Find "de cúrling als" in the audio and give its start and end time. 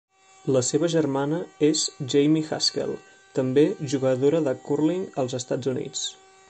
4.49-5.41